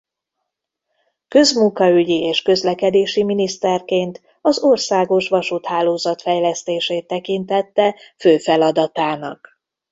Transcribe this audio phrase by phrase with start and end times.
[1.27, 9.49] Közmunkaügyi és közlekedési miniszterként az országos vasúthálózat fejlesztését tekintette fő feladatának.